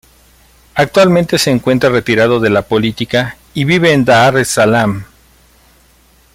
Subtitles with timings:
[0.73, 5.05] Actualmente se encuentra retirado de la política y vive en Dar es Salaam.